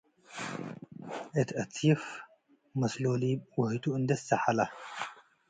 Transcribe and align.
እት 1.39 1.49
አስይፍ 1.63 2.01
መስሎሊብ- 2.79 3.39
ወህቱ 3.59 3.83
እንዴ 3.97 4.09
ትሰሐላ 4.19 4.59